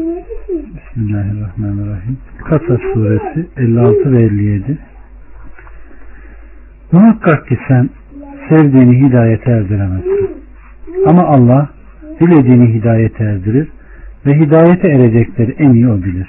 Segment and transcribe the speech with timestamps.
[0.00, 2.18] Bismillahirrahmanirrahim.
[2.44, 4.78] Kasas suresi 56 ve 57
[6.92, 7.90] Muhakkak ki sen
[8.48, 10.30] sevdiğini hidayete erdiremezsin.
[11.06, 11.68] Ama Allah
[12.20, 13.68] dilediğini hidayete erdirir
[14.26, 16.28] ve hidayete erecekleri en iyi o bilir.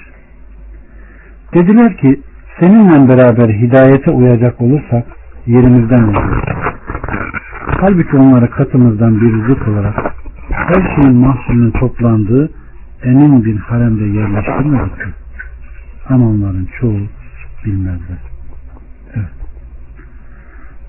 [1.54, 2.20] Dediler ki
[2.60, 5.06] seninle beraber hidayete uyacak olursak
[5.46, 6.44] yerimizden oluruz.
[7.80, 10.14] Halbuki onları katımızdan bir rızık olarak
[10.50, 12.50] her şeyin mahsulünün toplandığı
[13.02, 15.12] emin bir haremde yerleştirmedik mi?
[16.08, 17.00] Ama onların çoğu
[17.64, 18.18] bilmezler.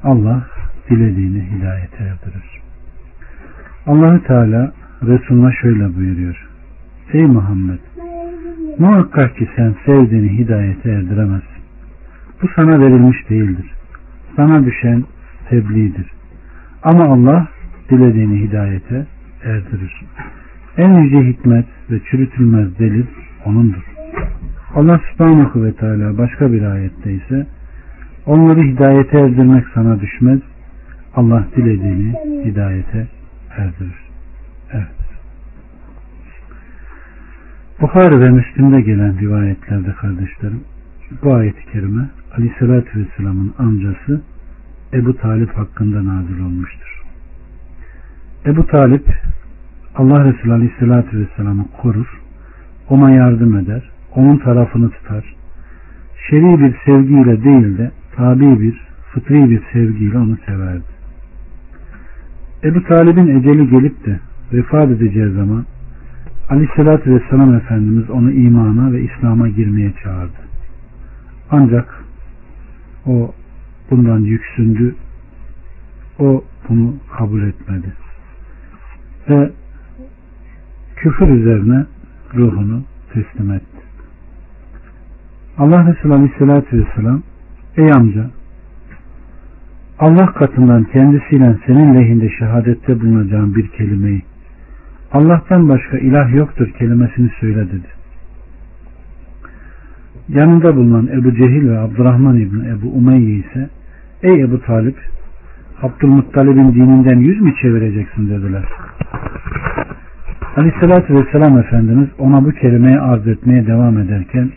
[0.04, 0.48] Allah
[0.90, 2.62] dilediğini hidayete erdirir.
[3.88, 6.48] Allahü Teala Resulüne şöyle buyuruyor.
[7.14, 7.80] Ey Muhammed
[8.80, 11.64] muhakkak ki sen sevdiğini hidayete erdiremezsin.
[12.42, 13.74] Bu sana verilmiş değildir.
[14.36, 15.04] Sana düşen
[15.50, 16.12] tebliğdir.
[16.84, 17.48] Ama Allah
[17.90, 19.06] dilediğini hidayete
[19.44, 20.06] erdirir.
[20.78, 23.06] En yüce hikmet ve çürütülmez delil
[23.46, 23.84] O'nundur.
[24.76, 27.48] Allah subhanahu ve teala başka bir ayette ise
[28.26, 30.40] onları hidayete erdirmek sana düşmez.
[31.16, 32.14] Allah dilediğini
[32.46, 33.08] hidayete
[33.58, 33.96] erdirir.
[34.72, 34.88] Evet.
[37.82, 40.64] Bukhari ve Müslim'de gelen rivayetlerde kardeşlerim
[41.24, 44.22] bu ayet-i kerime Aleyhisselatü Vesselam'ın amcası
[44.94, 47.02] Ebu Talip hakkında nazil olmuştur.
[48.46, 49.08] Ebu Talip
[49.98, 52.22] Allah Resulü Aleyhisselatü Vesselam'ı korur,
[52.90, 55.36] ona yardım eder, onun tarafını tutar.
[56.30, 58.82] Şer'i bir sevgiyle değil de tabi bir,
[59.12, 60.98] fıtri bir sevgiyle onu severdi.
[62.64, 64.20] Ebu Talib'in eceli gelip de
[64.54, 65.66] vefat edeceği zaman
[66.50, 70.48] Aleyhisselatü Vesselam Efendimiz onu imana ve İslam'a girmeye çağırdı.
[71.52, 72.04] Ancak
[73.06, 73.34] o
[73.92, 74.96] bundan yüksündü.
[76.20, 77.94] O bunu kabul etmedi.
[79.30, 79.52] Ve
[80.98, 81.86] küfür üzerine
[82.36, 82.82] ruhunu
[83.14, 83.78] teslim etti.
[85.58, 87.22] Allah Resulü Aleyhisselatü Vesselam
[87.78, 88.30] Ey amca
[90.00, 94.22] Allah katından kendisiyle senin lehinde şehadette bulunacağın bir kelimeyi
[95.12, 97.88] Allah'tan başka ilah yoktur kelimesini söyle dedi.
[100.30, 103.70] Yanında bulunan Ebu Cehil ve Abdurrahman İbni Ebu Umeyye ise
[104.24, 104.98] Ey Ebu Talip
[105.82, 108.66] Abdülmuttalib'in dininden yüz mü çevireceksin dediler.
[110.58, 114.50] Aleyhissalatü Vesselam Efendimiz ona bu kelimeyi arz etmeye devam ederken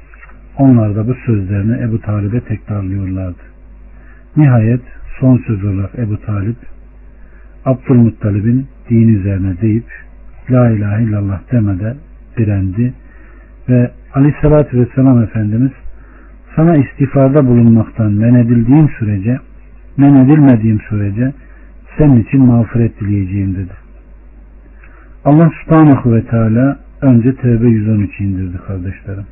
[0.59, 3.43] onlar da bu sözlerini Ebu Talib'e tekrarlıyorlardı.
[4.37, 4.81] Nihayet
[5.21, 6.57] son söz olarak Ebu Talip
[7.65, 9.85] Abdülmuttalib'in din üzerine deyip
[10.51, 11.97] La ilahe illallah demeden
[12.37, 12.95] direndi
[13.69, 15.73] ve Aleyhissalatü Vesselam Efendimiz
[16.57, 19.39] sana istifarda bulunmaktan men edildiğim sürece
[19.97, 21.33] men edilmediğim sürece
[21.99, 23.80] senin için mağfiret dileyeceğim dedi.
[25.25, 29.27] Allah subhanahu ve teala önce Tevbe 113 indirdi kardeşlerim.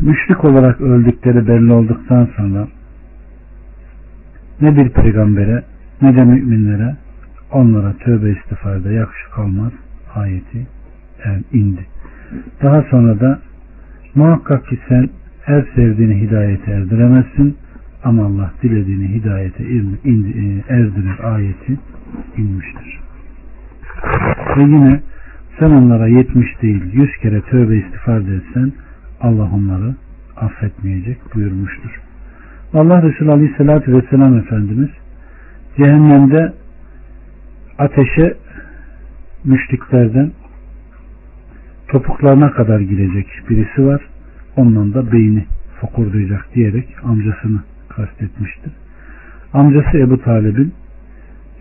[0.00, 2.68] Müşrik olarak öldükleri belli olduktan sonra
[4.60, 5.62] ne bir peygambere
[6.02, 6.96] ne de müminlere
[7.52, 9.72] onlara tövbe istifarda yakışık kalmaz
[10.14, 10.66] ayeti
[11.52, 11.86] indi.
[12.62, 13.38] Daha sonra da
[14.14, 15.08] muhakkak ki sen
[15.42, 17.56] her sevdiğini hidayete erdiremezsin
[18.06, 19.68] ama Allah dilediğini hidayete e,
[20.68, 21.78] erdirir ayeti
[22.36, 23.00] inmiştir.
[24.56, 25.00] Ve yine
[25.58, 28.72] sen onlara yetmiş değil yüz kere tövbe istiğfar etsen
[29.20, 29.94] Allah onları
[30.36, 32.00] affetmeyecek buyurmuştur.
[32.74, 34.90] Allah Resulü Aleyhisselatü Vesselam Efendimiz
[35.76, 36.52] cehennemde
[37.78, 38.34] ateşe
[39.44, 40.30] müşriklerden
[41.88, 44.00] topuklarına kadar girecek birisi var.
[44.56, 45.44] Ondan da beyni
[45.80, 47.60] fokurdayacak diyerek amcasını
[47.96, 48.72] kastetmiştir.
[49.52, 50.74] Amcası Ebu Talib'in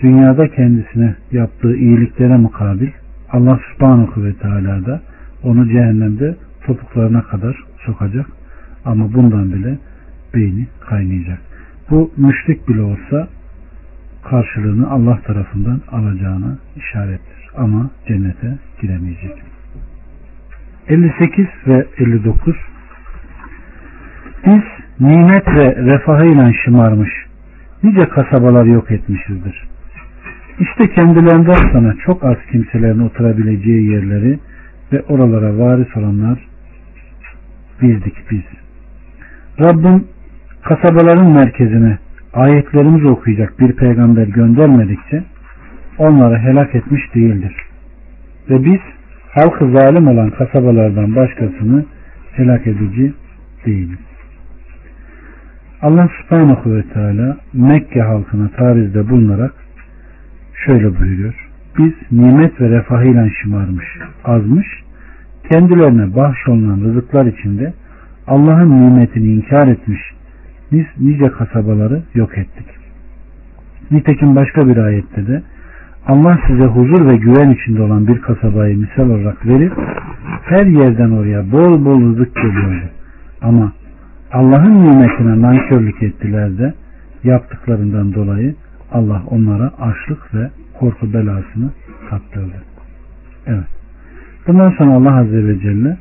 [0.01, 2.89] dünyada kendisine yaptığı iyiliklere mukabil
[3.31, 5.01] Allah subhanahu ve teala da
[5.43, 6.35] onu cehennemde
[6.65, 8.25] topuklarına kadar sokacak
[8.85, 9.77] ama bundan bile
[10.33, 11.39] beyni kaynayacak.
[11.89, 13.27] Bu müşrik bile olsa
[14.23, 17.49] karşılığını Allah tarafından alacağına işarettir.
[17.57, 19.43] Ama cennete giremeyecek.
[20.87, 22.55] 58 ve 59
[24.45, 27.09] Biz nimet ve refahıyla şımarmış
[27.83, 29.67] nice kasabalar yok etmişizdir.
[30.59, 34.39] İşte kendilerinden sonra çok az kimselerin oturabileceği yerleri
[34.93, 36.39] ve oralara varis olanlar
[37.81, 38.43] bizdik biz.
[39.59, 40.03] Rabbim
[40.63, 41.97] kasabaların merkezine
[42.33, 45.23] ayetlerimizi okuyacak bir peygamber göndermedikçe
[45.97, 47.55] onları helak etmiş değildir.
[48.49, 48.79] Ve biz
[49.31, 51.85] halkı zalim olan kasabalardan başkasını
[52.31, 53.13] helak edici
[53.65, 54.14] değiliz.
[55.85, 59.53] Allah subhanahu ve teala Mekke halkına tarizde bulunarak
[60.65, 61.49] şöyle buyuruyor.
[61.77, 63.85] biz nimet ve refahıyla şımarmış,
[64.23, 64.67] azmış,
[65.51, 67.73] kendilerine bahşolunan rızıklar içinde
[68.27, 70.01] Allah'ın nimetini inkar etmiş
[70.99, 72.67] nice kasabaları yok ettik.
[73.91, 75.43] Nitekim başka bir ayette de
[76.07, 79.73] Allah size huzur ve güven içinde olan bir kasabayı misal olarak verip
[80.43, 82.85] her yerden oraya bol bol rızık geliyordu.
[83.41, 83.71] Ama
[84.31, 86.73] Allah'ın nimetine nankörlük ettiler de
[87.23, 88.55] yaptıklarından dolayı
[88.91, 90.49] Allah onlara açlık ve
[90.79, 91.71] korku belasını
[92.09, 92.63] tattırdı.
[93.47, 93.67] Evet.
[94.47, 95.97] Bundan sonra Allah Azze ve Celle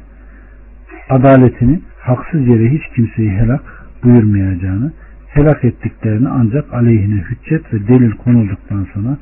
[1.11, 3.63] adaletini haksız yere hiç kimseyi helak
[4.05, 4.93] buyurmayacağını,
[5.29, 9.17] helak ettiklerini ancak aleyhine hüccet ve delil konulduktan sonra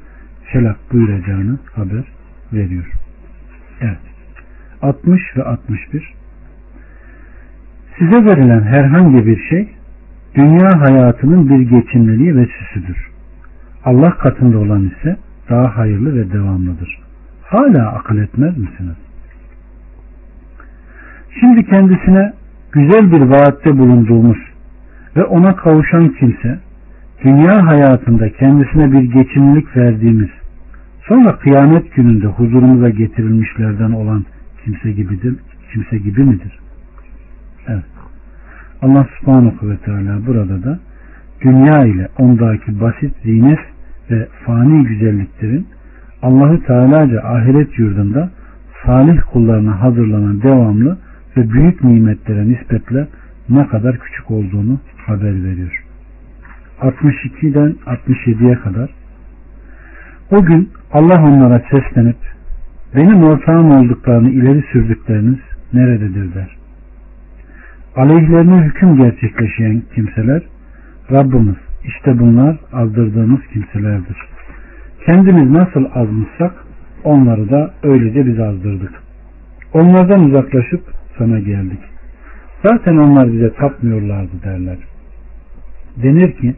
[0.44, 2.04] helak buyuracağını haber
[2.52, 2.92] veriyor.
[3.80, 3.98] Evet.
[4.82, 6.14] 60 ve 61
[7.98, 9.68] Size verilen herhangi bir şey
[10.34, 13.10] dünya hayatının bir geçimliliği ve süsüdür.
[13.84, 15.16] Allah katında olan ise
[15.50, 16.98] daha hayırlı ve devamlıdır.
[17.42, 18.96] Hala akıl etmez misiniz?
[21.40, 22.32] Şimdi kendisine
[22.72, 24.38] güzel bir vaatte bulunduğumuz
[25.16, 26.58] ve ona kavuşan kimse
[27.24, 30.30] dünya hayatında kendisine bir geçimlilik verdiğimiz
[31.08, 34.24] sonra kıyamet gününde huzurumuza getirilmişlerden olan
[34.64, 35.36] kimse gibidir,
[35.72, 36.61] kimse gibi midir?
[37.68, 37.84] Evet.
[38.82, 40.78] Allah subhanahu ve teala burada da
[41.40, 43.58] dünya ile ondaki basit zinet
[44.10, 45.66] ve fani güzelliklerin
[46.22, 48.30] Allahü Teala'ca ahiret yurdunda
[48.86, 50.98] salih kullarına hazırlanan devamlı
[51.36, 53.08] ve büyük nimetlere nispetle
[53.48, 55.84] ne kadar küçük olduğunu haber veriyor.
[56.80, 58.90] 62'den 67'ye kadar
[60.30, 62.16] o gün Allah onlara seslenip
[62.96, 65.38] benim ortağım olduklarını ileri sürdükleriniz
[65.72, 66.61] nerededir der.
[67.96, 70.42] Aleyhlerine hüküm gerçekleşen kimseler
[71.12, 74.16] Rabbimiz işte bunlar azdırdığımız kimselerdir.
[75.06, 76.52] Kendimiz nasıl azmışsak
[77.04, 78.92] onları da öylece biz azdırdık.
[79.74, 80.80] Onlardan uzaklaşıp
[81.18, 81.78] sana geldik.
[82.64, 84.78] Zaten onlar bize tapmıyorlardı derler.
[86.02, 86.54] Denir ki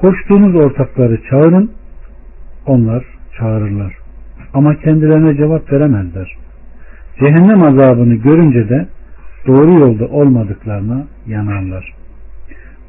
[0.00, 1.70] koştuğunuz ortakları çağırın
[2.66, 3.04] onlar
[3.38, 3.94] çağırırlar.
[4.54, 6.36] Ama kendilerine cevap veremezler.
[7.20, 8.86] Cehennem azabını görünce de
[9.46, 11.94] doğru yolda olmadıklarına yanarlar.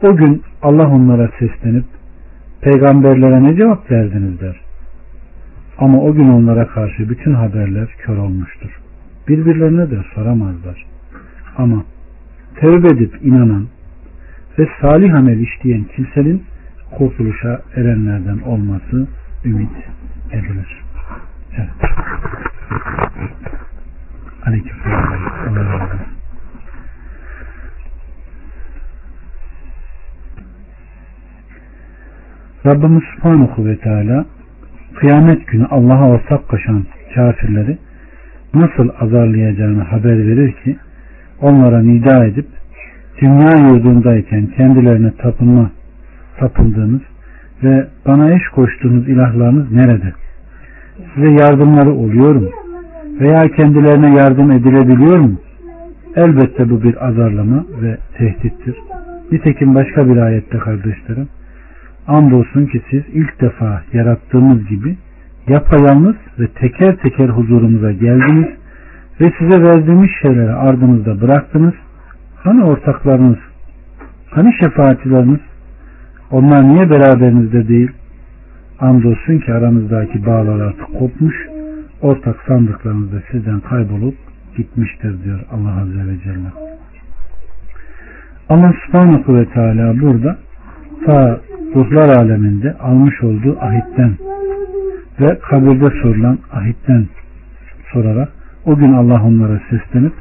[0.04, 1.86] O gün Allah onlara seslenip
[2.62, 4.62] peygamberlere ne cevap verdiniz der.
[5.78, 8.80] Ama o gün onlara karşı bütün haberler kör olmuştur.
[9.28, 10.86] Birbirlerine de soramazlar.
[11.58, 11.84] Ama
[12.56, 13.68] tevbe edip inanan
[14.60, 16.44] ve salih amel işleyen kimsenin
[16.98, 19.08] kurtuluşa erenlerden olması
[19.46, 19.72] ümit
[20.32, 20.84] edilir.
[21.58, 21.70] Evet.
[24.46, 26.13] Aleyküm selam.
[32.66, 34.26] Rabbimiz Subhanahu ve Teala
[34.96, 37.78] kıyamet günü Allah'a ortak koşan kafirleri
[38.54, 40.76] nasıl azarlayacağını haber verir ki
[41.42, 42.46] onlara nida edip
[43.22, 45.72] dünya yurdundayken kendilerine tapınma
[46.40, 47.02] tapıldığınız
[47.64, 50.14] ve bana eş koştuğunuz ilahlarınız nerede?
[51.16, 52.50] Size yardımları oluyor mu?
[53.20, 55.36] Veya kendilerine yardım edilebiliyor mu?
[56.16, 58.76] Elbette bu bir azarlama ve tehdittir.
[59.32, 61.28] Nitekim başka bir ayette kardeşlerim
[62.08, 64.98] andolsun ki siz ilk defa yarattığımız gibi
[65.48, 68.48] yapayalnız ve teker teker huzurumuza geldiniz
[69.22, 71.74] ve size verdiğimiz şeyleri ardınızda bıraktınız.
[72.36, 73.38] Hani ortaklarınız,
[74.30, 75.40] hani şefaatçileriniz,
[76.32, 77.92] onlar niye beraberinizde değil?
[78.80, 81.36] Andolsun ki aranızdaki bağlar artık kopmuş,
[82.02, 84.16] ortak sandıklarınız da sizden kaybolup
[84.58, 86.52] gitmiştir diyor Allah Azze ve Celle.
[88.50, 90.38] Allah subhanahu ve teala burada
[91.06, 91.40] ta
[91.76, 94.14] ruhlar aleminde almış olduğu ahitten
[95.20, 97.06] ve kabirde sorulan ahitten
[97.94, 98.30] sorarak
[98.66, 100.14] o gün Allah onlara seslenip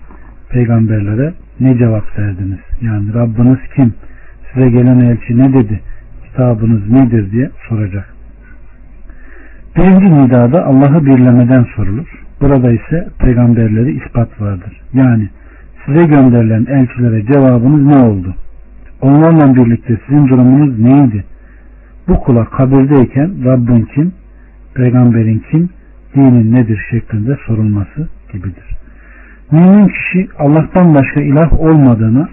[0.50, 2.58] peygamberlere ne cevap verdiniz?
[2.80, 3.94] Yani Rabbiniz kim?
[4.52, 5.80] Size gelen elçi ne dedi?
[6.24, 8.14] Kitabınız nedir diye soracak.
[9.76, 12.22] Birinci nidada Allah'ı birlemeden sorulur.
[12.40, 14.80] Burada ise peygamberleri ispat vardır.
[14.92, 15.28] Yani
[15.86, 18.34] size gönderilen elçilere cevabınız ne oldu?
[19.00, 21.24] Onlarla birlikte sizin durumunuz neydi?
[22.08, 24.12] Bu kula kabirdeyken Rabbin kim,
[24.74, 25.70] peygamberin kim,
[26.14, 28.76] dinin nedir şeklinde sorulması gibidir.
[29.50, 32.28] Mümin kişi Allah'tan başka ilah olmadığını,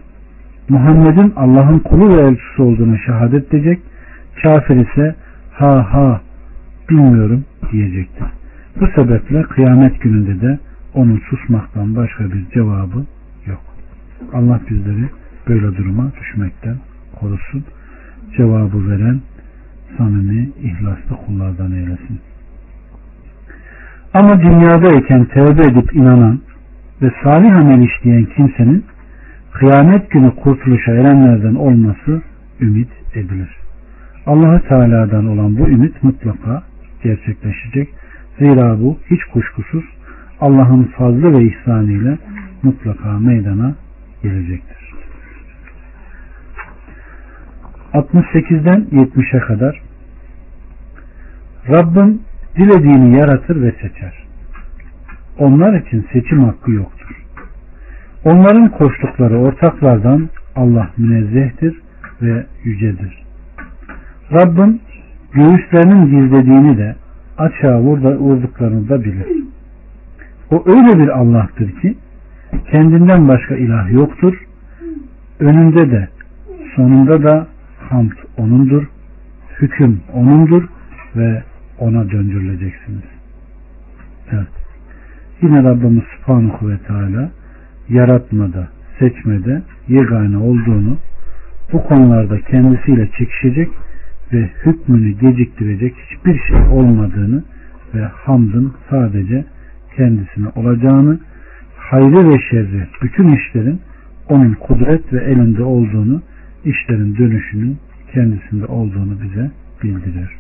[0.70, 3.80] Muhammed'in Allah'ın kulu ve elçisi olduğunu şehadet edecek,
[4.44, 5.16] kafir ise
[5.52, 6.22] ha ha
[6.90, 8.28] bilmiyorum diyecektir.
[8.80, 10.60] Bu sebeple kıyamet gününde de
[10.94, 13.06] onun susmaktan başka bir cevabı
[13.48, 13.62] yok.
[14.34, 15.10] Allah bizleri
[15.48, 16.76] böyle duruma düşmekten
[17.20, 17.64] korusun.
[18.38, 19.20] Cevabı veren
[19.98, 22.20] samimi, ihlaslı kullardan eylesin.
[24.14, 26.40] Ama dünyadayken tevbe edip inanan
[27.02, 28.86] ve salih amel işleyen kimsenin
[29.54, 32.22] kıyamet günü kurtuluşa erenlerden olması
[32.62, 33.50] ümit edilir.
[34.26, 36.64] allah Teala'dan olan bu ümit mutlaka
[37.04, 37.90] gerçekleşecek.
[38.40, 39.86] Zira bu hiç kuşkusuz
[40.42, 42.18] Allah'ın fazlı ve ihsanıyla
[42.64, 43.76] mutlaka meydana
[44.24, 44.89] gelecektir.
[47.94, 49.82] 68'den 70'e kadar
[51.70, 52.22] Rabbim
[52.56, 54.14] dilediğini yaratır ve seçer.
[55.40, 57.24] Onlar için seçim hakkı yoktur.
[58.26, 61.82] Onların koştukları ortaklardan Allah münezzehtir
[62.22, 63.24] ve yücedir.
[64.32, 64.80] Rabbim
[65.34, 66.96] göğüslerinin gizlediğini de
[67.38, 69.28] açığa vurduklarını da bilir.
[70.52, 71.98] O öyle bir Allah'tır ki
[72.72, 74.34] kendinden başka ilah yoktur.
[75.40, 76.08] Önünde de
[76.76, 77.48] sonunda da
[77.90, 78.84] hamd O'nundur.
[79.62, 80.64] Hüküm O'nundur
[81.16, 81.44] ve
[81.80, 83.04] O'na döndürüleceksiniz.
[84.32, 84.48] Evet.
[85.42, 87.32] Yine Rabbimiz Subhanahu ve Teala
[87.90, 88.68] yaratmada,
[89.00, 90.98] seçmede yegane olduğunu
[91.74, 93.70] bu konularda kendisiyle çekişecek
[94.34, 97.44] ve hükmünü geciktirecek hiçbir şey olmadığını
[97.96, 99.46] ve hamdın sadece
[99.96, 101.20] kendisine olacağını,
[101.78, 103.82] hayrı ve şerri bütün işlerin
[104.30, 106.22] onun kudret ve elinde olduğunu,
[106.66, 107.78] işlerin dönüşünün
[108.14, 109.52] kendisinde olduğunu bize
[109.84, 110.38] bildiriyor.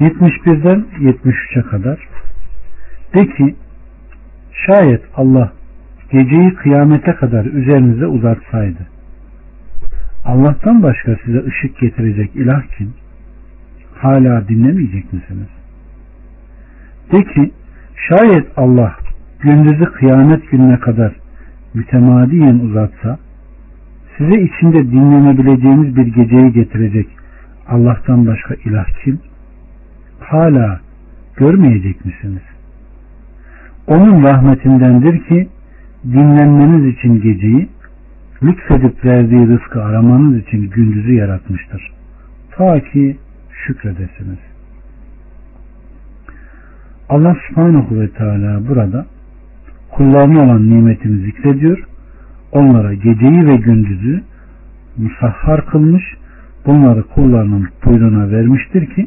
[0.00, 2.08] 71'den 73'e kadar
[3.14, 3.56] de ki
[4.66, 5.52] şayet Allah
[6.10, 8.98] geceyi kıyamete kadar üzerinize uzatsaydı
[10.24, 12.94] Allah'tan başka size ışık getirecek ilah kim?
[13.94, 15.48] Hala dinlemeyecek misiniz?
[17.12, 17.52] De ki
[18.08, 18.96] şayet Allah
[19.40, 21.12] gündüzü kıyamet gününe kadar
[21.74, 23.18] mütemadiyen uzatsa
[24.18, 27.08] size içinde dinlenebileceğiniz bir geceyi getirecek
[27.68, 29.18] Allah'tan başka ilah kim?
[30.20, 30.80] Hala
[31.36, 32.42] görmeyecek misiniz?
[33.86, 35.48] Onun rahmetindendir ki
[36.04, 37.68] dinlenmeniz için geceyi
[38.42, 41.92] lütfedip verdiği rızkı aramanız için gündüzü yaratmıştır.
[42.50, 43.16] Ta ki
[43.66, 44.38] şükredesiniz.
[47.08, 49.06] Allah subhanahu ve teala burada
[49.90, 51.84] kullarına olan nimetini zikrediyor.
[52.52, 54.22] Onlara geceyi ve gündüzü
[54.96, 56.04] musahhar kılmış,
[56.66, 59.06] bunları kullarının buyruğuna vermiştir ki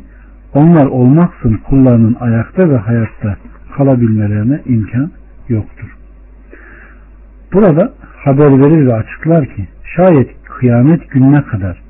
[0.54, 3.38] onlar olmaksın kullarının ayakta ve hayatta
[3.78, 5.12] kalabilmelerine imkan
[5.50, 5.96] yoktur.
[7.54, 11.82] Burada haber verir ve açıklar ki şayet kıyamet gününe kadar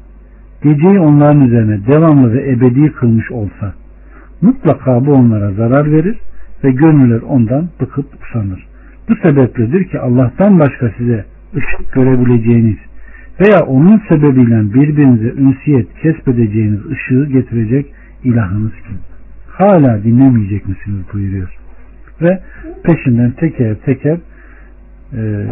[0.64, 3.74] geceyi onların üzerine devamlı ve ebedi kılmış olsa
[4.42, 6.18] mutlaka bu onlara zarar verir
[6.64, 8.68] ve gönüller ondan bıkıp usanır.
[9.10, 12.78] Bu sebepledir ki Allah'tan başka size ışık görebileceğiniz
[13.40, 17.94] veya onun sebebiyle birbirinize ünsiyet kesbedeceğiniz ışığı getirecek
[18.24, 18.98] ilahınız kim?
[19.48, 21.54] Hala dinlemeyecek misiniz buyuruyor.
[22.22, 22.40] Ve
[22.84, 24.18] peşinden teker teker
[25.14, 25.46] e,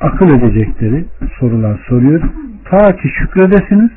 [0.00, 1.04] akıl edecekleri
[1.40, 2.22] sorular soruyor.
[2.64, 3.90] Ta ki şükredesiniz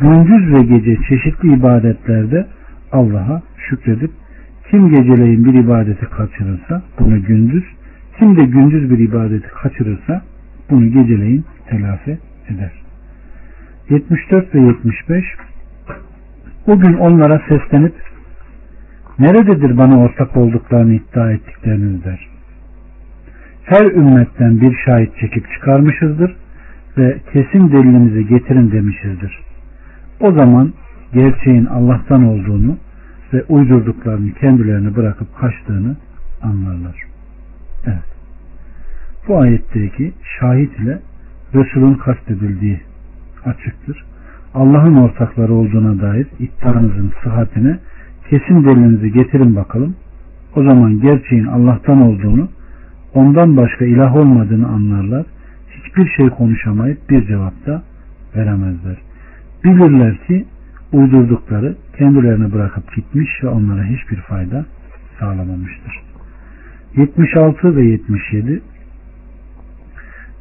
[0.00, 2.46] gündüz ve gece çeşitli ibadetlerde
[2.92, 4.10] Allah'a şükredip
[4.70, 7.64] kim geceleyin bir ibadeti kaçırırsa bunu gündüz
[8.18, 10.22] kim de gündüz bir ibadeti kaçırırsa
[10.70, 12.18] bunu geceleyin telafi
[12.48, 12.72] eder.
[13.90, 15.24] 74 ve 75
[16.66, 17.94] O gün onlara seslenip
[19.18, 22.28] nerededir bana ortak olduklarını iddia ettikleriniz der.
[23.64, 26.36] Her ümmetten bir şahit çekip çıkarmışızdır
[26.98, 29.40] ve kesin delilimizi getirin demişizdir.
[30.20, 30.72] O zaman
[31.12, 32.76] gerçeğin Allah'tan olduğunu
[33.32, 35.96] ve uydurduklarını kendilerini bırakıp kaçtığını
[36.42, 37.13] anlarlar.
[37.86, 38.04] Evet.
[39.28, 41.00] Bu ayetteki şahit ile
[41.54, 42.80] Resul'ün kastedildiği
[43.44, 44.04] açıktır.
[44.54, 47.78] Allah'ın ortakları olduğuna dair iddianızın sıhhatine
[48.30, 49.96] kesin delilinizi getirin bakalım.
[50.56, 52.48] O zaman gerçeğin Allah'tan olduğunu,
[53.14, 55.26] ondan başka ilah olmadığını anlarlar.
[55.70, 57.82] Hiçbir şey konuşamayıp bir cevap da
[58.36, 58.96] veremezler.
[59.64, 60.44] Bilirler ki
[60.92, 64.66] uydurdukları kendilerini bırakıp gitmiş ve onlara hiçbir fayda
[65.20, 66.03] sağlamamıştır.
[66.96, 68.62] 76 ve 77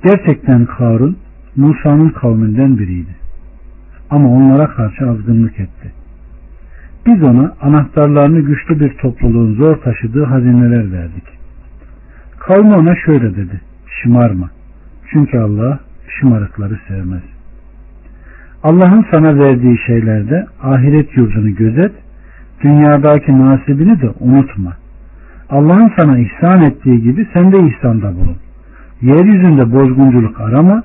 [0.04, 1.18] Gerçekten Karun
[1.56, 3.16] Musa'nın kavminden biriydi.
[4.10, 5.92] Ama onlara karşı azgınlık etti.
[7.06, 11.24] Biz ona anahtarlarını güçlü bir topluluğun zor taşıdığı hazineler verdik.
[12.40, 13.62] Kavmi ona şöyle dedi.
[13.88, 14.50] Şımarma.
[15.12, 17.24] Çünkü Allah şımarıkları sevmez.
[18.64, 21.92] Allah'ın sana verdiği şeylerde ahiret yurdunu gözet,
[22.64, 24.83] dünyadaki nasibini de unutma.
[25.50, 28.38] Allah'ın sana ihsan ettiği gibi sen de ihsanda bulun.
[29.02, 30.84] Yeryüzünde bozgunculuk arama,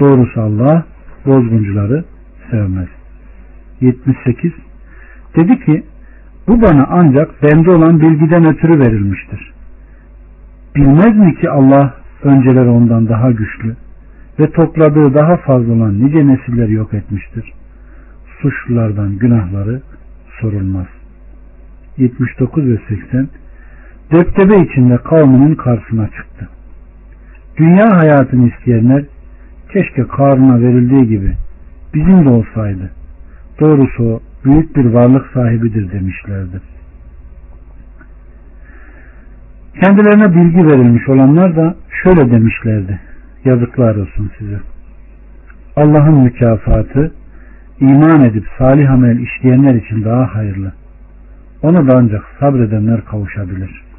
[0.00, 0.84] doğrusu Allah
[1.26, 2.04] bozguncuları
[2.50, 2.88] sevmez.
[3.80, 4.52] 78
[5.36, 5.82] Dedi ki
[6.48, 9.52] bu bana ancak bende olan bilgiden ötürü verilmiştir.
[10.76, 13.76] Bilmez mi ki Allah önceleri ondan daha güçlü
[14.40, 17.52] ve topladığı daha fazla olan nice nesilleri yok etmiştir.
[18.42, 19.82] Suçlulardan günahları
[20.40, 20.86] sorulmaz.
[21.96, 23.28] 79 ve 80
[24.12, 26.48] Deptebe içinde kavminin karşısına çıktı.
[27.58, 29.04] Dünya hayatını isteyenler
[29.72, 31.32] keşke Karun'a verildiği gibi
[31.94, 32.90] bizim de olsaydı.
[33.60, 36.60] Doğrusu o büyük bir varlık sahibidir demişlerdi.
[39.82, 43.00] Kendilerine bilgi verilmiş olanlar da şöyle demişlerdi.
[43.44, 44.60] Yazıklar olsun size.
[45.76, 47.12] Allah'ın mükafatı
[47.80, 50.72] iman edip salih amel işleyenler için daha hayırlı.
[51.62, 53.91] Ona da ancak sabredenler kavuşabilir.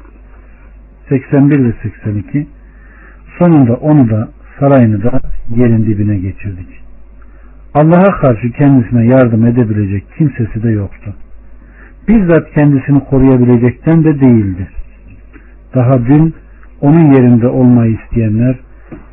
[1.08, 2.46] 81 ve 82
[3.38, 4.28] Sonunda onu da
[4.60, 5.20] sarayını da
[5.56, 6.84] yerin dibine geçirdik.
[7.74, 11.14] Allah'a karşı kendisine yardım edebilecek kimsesi de yoktu.
[12.08, 14.68] Bizzat kendisini koruyabilecekten de değildi.
[15.74, 16.34] Daha dün
[16.80, 18.58] onun yerinde olmayı isteyenler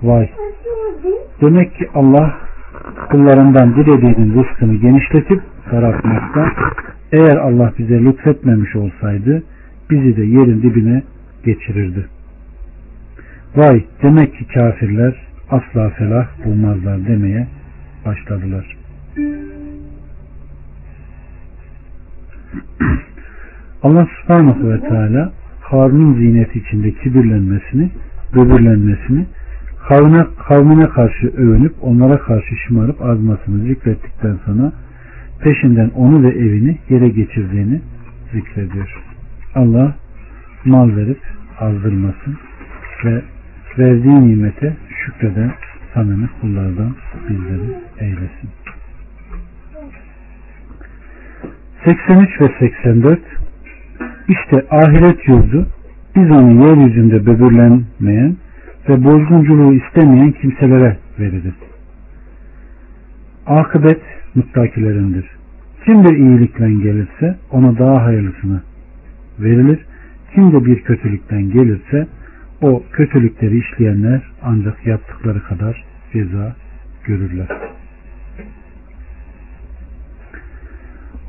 [0.03, 0.29] vay.
[1.41, 2.33] Demek ki Allah
[3.09, 6.51] kullarından dilediğinin rızkını genişletip daraltmakta.
[7.11, 9.43] Eğer Allah bize lütfetmemiş olsaydı
[9.89, 11.03] bizi de yerin dibine
[11.43, 12.07] geçirirdi.
[13.55, 15.15] Vay demek ki kafirler
[15.49, 17.47] asla felah bulmazlar demeye
[18.05, 18.77] başladılar.
[23.83, 25.31] Allah subhanahu ve teala
[25.61, 27.89] Harun'un ziyneti içinde kibirlenmesini,
[28.35, 29.25] böbürlenmesini,
[29.87, 34.71] kavmine, kavmine karşı övünüp onlara karşı şımarıp azmasını zikrettikten sonra
[35.39, 37.81] peşinden onu ve evini yere geçirdiğini
[38.33, 39.03] zikrediyor.
[39.55, 39.95] Allah
[40.65, 41.19] mal verip
[41.59, 42.37] azdırmasın
[43.05, 43.21] ve
[43.77, 44.73] verdiği nimete
[45.05, 45.51] şükreden
[45.93, 46.95] samimi kullardan
[47.29, 48.49] bizleri eylesin.
[51.85, 53.19] 83 ve 84
[54.27, 55.67] İşte ahiret yurdu
[56.15, 58.35] biz onu yeryüzünde böbürlenmeyen
[58.89, 61.53] ve bozgunculuğu istemeyen kimselere veririz.
[63.45, 64.01] Akıbet
[64.35, 65.25] muttakilerindir.
[65.85, 68.61] Kim bir iyilikle gelirse ona daha hayırlısını
[69.39, 69.79] verilir.
[70.35, 72.07] Kim de bir kötülükten gelirse
[72.61, 76.55] o kötülükleri işleyenler ancak yaptıkları kadar ceza
[77.03, 77.47] görürler.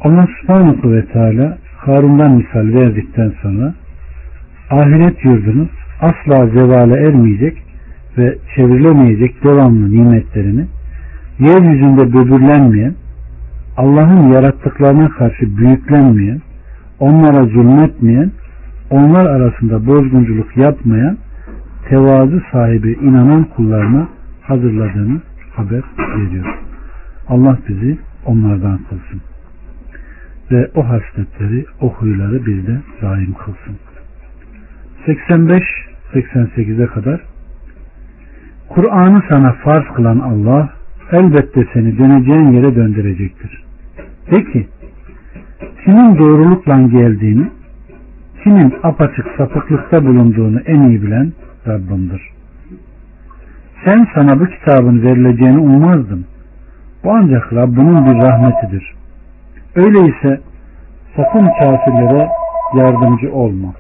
[0.00, 3.74] Allah subhanahu ve teala Harun'dan misal verdikten sonra
[4.70, 7.62] ahiret yurdunun asla zevale ermeyecek
[8.18, 10.66] ve çevrilemeyecek devamlı nimetlerini
[11.38, 12.94] yeryüzünde böbürlenmeyen
[13.76, 16.40] Allah'ın yarattıklarına karşı büyüklenmeyen
[17.00, 18.30] onlara zulmetmeyen
[18.92, 21.18] onlar arasında bozgunculuk yapmayan
[21.88, 24.09] tevazu sahibi inanan kullarına
[24.42, 25.20] hazırladığını
[25.52, 25.83] haber
[26.18, 26.59] veriyor.
[27.28, 29.20] Allah bizi onlardan kılsın.
[30.50, 33.76] Ve o hasletleri, o huyları bizde daim kılsın.
[35.07, 37.20] 85-88'e kadar
[38.68, 40.70] Kur'an'ı sana farz kılan Allah
[41.12, 43.62] elbette seni döneceğin yere döndürecektir.
[44.26, 44.68] Peki
[45.85, 47.46] kimin doğrulukla geldiğini
[48.42, 51.33] kimin apaçık sapıklıkta bulunduğunu en iyi bilen
[51.66, 52.22] Rabbimdir.
[53.85, 56.26] Sen sana bu kitabın verileceğini ummazdın.
[57.05, 58.94] Bu ancak Rabbinin bir rahmetidir.
[59.76, 60.40] Öyleyse
[61.16, 62.28] sakın kafirlere
[62.76, 63.74] yardımcı olma.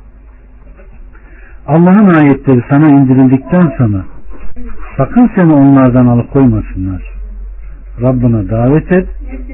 [1.66, 4.04] Allah'ın ayetleri sana indirildikten sonra
[4.96, 7.02] sakın seni onlardan alıkoymasınlar.
[8.02, 9.08] Rabbına davet et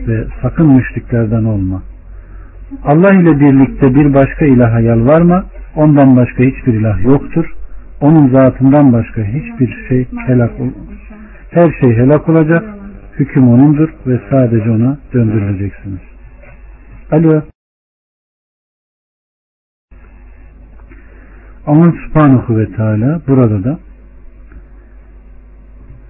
[0.09, 1.83] ve sakın müşriklerden olma.
[2.85, 5.45] Allah ile birlikte bir başka ilaha yalvarma.
[5.77, 7.55] Ondan başka hiçbir ilah yoktur.
[8.01, 10.51] Onun zatından başka hiçbir şey helak
[11.51, 12.65] her şey helak olacak.
[13.19, 16.01] Hüküm onundur ve sadece ona döndürüleceksiniz.
[17.13, 17.43] Alo.
[21.67, 23.79] Allah subhanahu ve teala burada da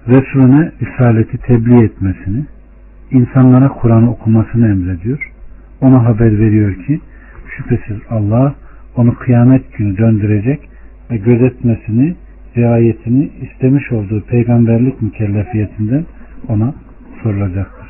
[0.07, 2.45] Resulüne risaleti tebliğ etmesini,
[3.11, 5.31] insanlara Kur'an okumasını emrediyor
[5.81, 6.99] ona haber veriyor ki
[7.57, 8.55] şüphesiz Allah
[8.95, 10.69] onu kıyamet günü döndürecek
[11.11, 12.15] ve gözetmesini,
[12.57, 16.05] riayetini istemiş olduğu peygamberlik mükellefiyetinden
[16.47, 16.73] ona
[17.23, 17.87] sorulacaktır.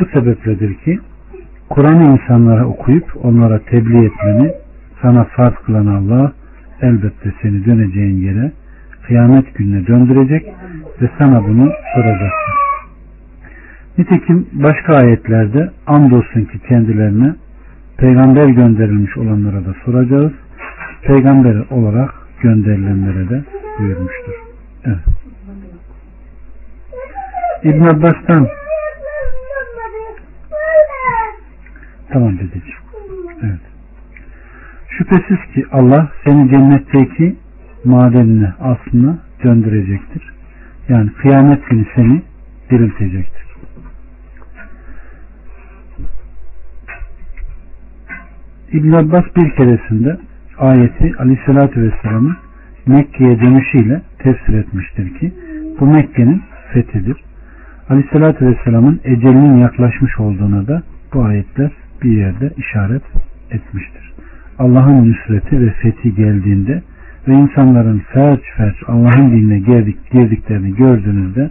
[0.00, 0.98] Bu sebepledir ki
[1.68, 4.52] Kur'an'ı insanlara okuyup onlara tebliğ etmeni
[5.02, 6.32] sana farz kılan Allah
[6.82, 8.52] elbette seni döneceğin yere
[9.06, 10.46] kıyamet gününe döndürecek
[11.02, 12.57] ve sana bunu soracaktır.
[13.98, 17.34] Nitekim başka ayetlerde andolsun ki kendilerine
[17.96, 20.32] peygamber gönderilmiş olanlara da soracağız.
[21.02, 23.44] Peygamber olarak gönderilenlere de
[23.78, 24.32] buyurmuştur.
[24.84, 24.98] Evet.
[27.62, 28.48] İbn Abbas'tan
[32.10, 32.78] Tamam dedeciğim.
[33.42, 33.60] Evet.
[34.88, 37.36] Şüphesiz ki Allah seni cennetteki
[37.84, 40.32] madenine aslına döndürecektir.
[40.88, 42.22] Yani kıyamet günü seni
[42.70, 43.47] diriltecektir.
[48.72, 50.16] İbn Abbas bir keresinde
[50.58, 52.36] ayeti Aleyhisselatü Vesselam'ın
[52.86, 55.32] Mekke'ye dönüşüyle tefsir etmiştir ki
[55.80, 57.16] bu Mekke'nin fethidir.
[57.90, 60.82] Aleyhisselatü Vesselam'ın ecelinin yaklaşmış olduğuna da
[61.14, 61.70] bu ayetler
[62.02, 63.02] bir yerde işaret
[63.50, 64.12] etmiştir.
[64.58, 66.82] Allah'ın nüsreti ve fethi geldiğinde
[67.28, 71.50] ve insanların ferç ferç Allah'ın dinine girdik, girdiklerini gördüğünüzde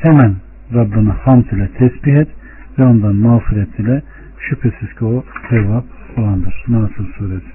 [0.00, 0.34] hemen
[0.74, 2.28] Rabbini hamd ile tesbih et
[2.78, 4.02] ve ondan mağfiret ile
[4.38, 5.84] şüphesiz ki o sevap
[6.16, 6.64] olandır.
[6.68, 7.52] Nasıl suresi.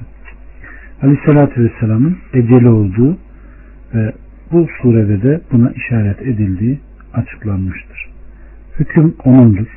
[1.01, 3.17] Aleyhissalatü Vesselam'ın eceli olduğu
[3.93, 4.13] ve
[4.51, 6.79] bu surede de buna işaret edildiği
[7.13, 8.09] açıklanmıştır.
[8.79, 9.67] Hüküm O'nundur.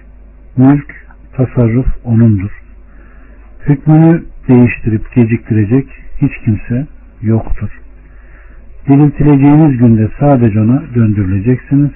[0.56, 0.94] Mülk,
[1.32, 2.50] tasarruf O'nundur.
[3.68, 5.88] Hükmünü değiştirip geciktirecek
[6.22, 6.86] hiç kimse
[7.22, 7.70] yoktur.
[8.88, 11.90] Diriltileceğiniz günde sadece ona döndürüleceksiniz.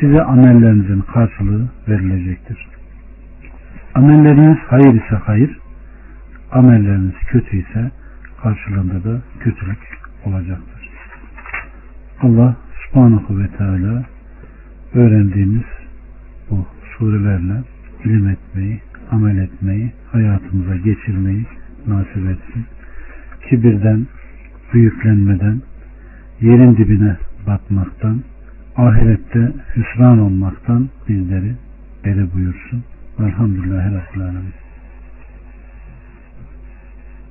[0.00, 2.68] Size amellerinizin karşılığı verilecektir.
[3.94, 5.58] Amelleriniz hayır ise hayır,
[6.52, 7.90] amelleriniz kötü ise
[8.42, 9.78] karşılığında da kötülük
[10.24, 10.90] olacaktır.
[12.22, 12.56] Allah
[12.86, 14.04] subhanahu ve teala
[14.94, 15.64] öğrendiğimiz
[16.50, 16.66] bu
[16.98, 17.62] surelerle
[18.04, 18.80] ilim etmeyi,
[19.10, 21.46] amel etmeyi, hayatımıza geçirmeyi
[21.86, 22.66] nasip etsin.
[23.48, 24.06] Kibirden,
[24.72, 25.62] büyüklenmeden,
[26.40, 28.22] yerin dibine batmaktan,
[28.76, 31.54] ahirette hüsran olmaktan bizleri
[32.04, 32.84] beri buyursun.
[33.20, 34.67] Velhamdülillahi Rabbil Alemin.